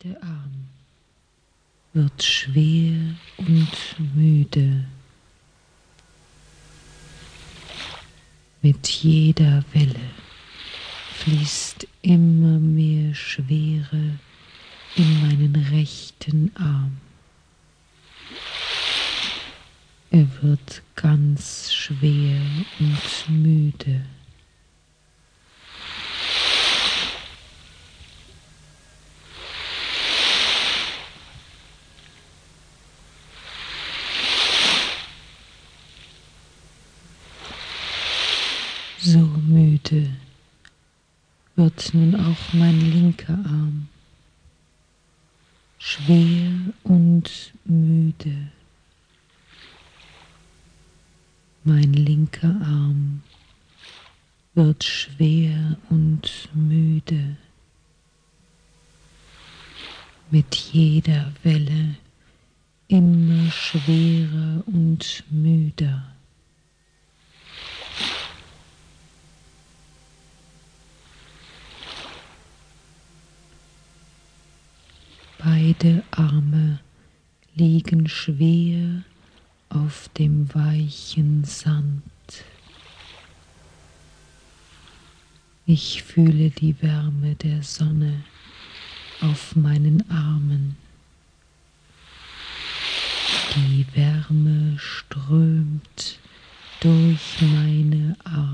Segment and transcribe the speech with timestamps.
[0.00, 0.68] rechte Arm
[1.92, 4.84] wird schwer und müde.
[8.62, 10.10] Mit jeder Welle
[11.14, 14.18] fließt immer mehr Schwere
[14.96, 16.98] in meinen rechten Arm.
[20.10, 22.40] Er wird ganz schwer
[22.78, 24.02] und müde.
[39.02, 40.10] So müde
[41.56, 43.88] wird nun auch mein linker Arm,
[45.78, 48.50] schwer und müde.
[51.64, 53.22] Mein linker Arm
[54.52, 57.38] wird schwer und müde.
[60.30, 61.96] Mit jeder Welle
[62.88, 66.19] immer schwerer und müder.
[75.42, 76.80] Beide Arme
[77.54, 79.02] liegen schwer
[79.70, 82.02] auf dem weichen Sand.
[85.64, 88.22] Ich fühle die Wärme der Sonne
[89.22, 90.76] auf meinen Armen.
[93.54, 96.18] Die Wärme strömt
[96.80, 98.49] durch meine Arme.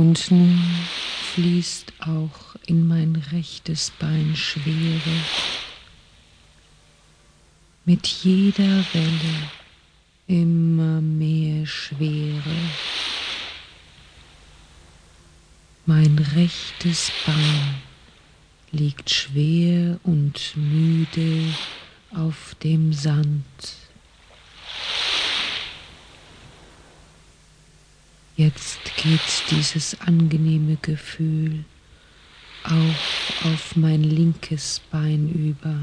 [0.00, 0.58] Und nun
[1.34, 5.14] fließt auch in mein rechtes Bein Schwere.
[7.84, 9.50] Mit jeder Welle
[10.26, 12.56] immer mehr Schwere.
[15.84, 17.74] Mein rechtes Bein
[18.72, 21.52] liegt schwer und müde
[22.16, 23.44] auf dem Sand.
[28.38, 31.64] Jetzt geht dieses angenehme Gefühl
[32.64, 35.74] auch auf mein linkes Bein über.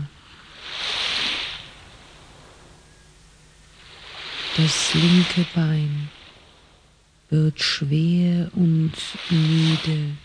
[4.55, 6.09] Das linke Bein
[7.29, 8.93] wird schwer und
[9.29, 10.17] müde.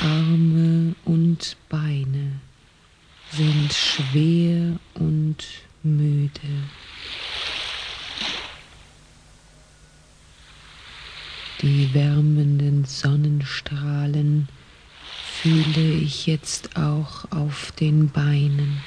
[0.00, 2.40] Arme und Beine
[3.30, 5.44] sind schwer und
[5.84, 6.40] müde.
[11.62, 14.48] Die wärmenden Sonnenstrahlen
[15.40, 18.82] fühle ich jetzt auch auf den Beinen.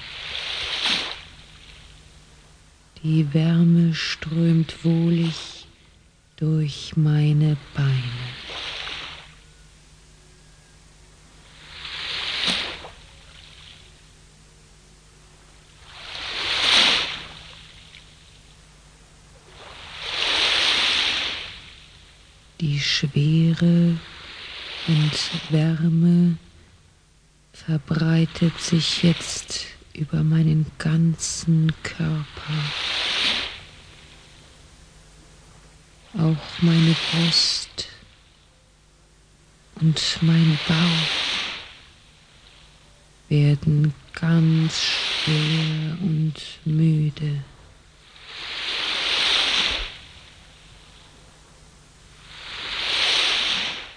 [3.02, 5.66] Die Wärme strömt wohlig
[6.35, 8.38] durch meine Beine.
[22.61, 23.97] Die Schwere
[24.87, 26.37] und Wärme
[27.53, 32.25] verbreitet sich jetzt über meinen ganzen Körper.
[36.15, 37.87] Auch meine Brust
[39.75, 41.09] und mein Bauch
[43.29, 46.33] werden ganz schwer und
[46.65, 47.41] müde.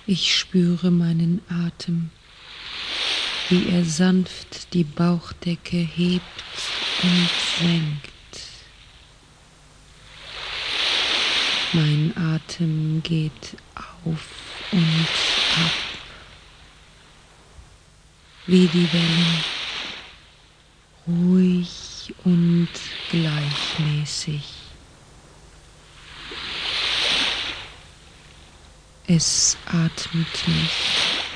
[0.04, 2.10] Ich spüre meinen Atem,
[3.48, 6.24] wie er sanft die Bauchdecke hebt
[7.02, 7.30] und
[7.60, 8.12] senkt.
[11.72, 13.56] Mein Atem geht
[14.04, 14.26] auf
[14.72, 15.06] und
[15.56, 15.72] ab,
[18.46, 19.44] wie die Wellen,
[21.06, 22.68] ruhig und
[23.10, 24.61] gleichmäßig.
[29.14, 31.26] Es atmet mich.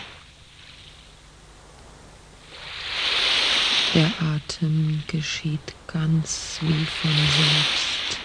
[3.93, 8.19] Der Atem geschieht ganz wie von selbst.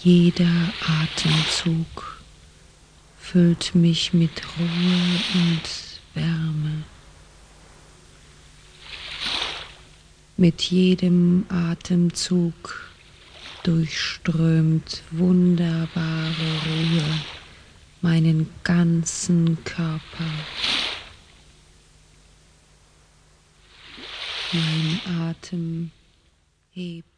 [0.00, 0.72] Jeder
[1.04, 2.20] Atemzug
[3.20, 5.62] füllt mich mit Ruhe und
[6.14, 6.82] Wärme.
[10.36, 12.95] Mit jedem Atemzug
[13.66, 17.20] durchströmt wunderbare Ruhe
[18.00, 20.00] meinen ganzen Körper.
[24.52, 25.90] Mein Atem
[26.74, 27.15] hebt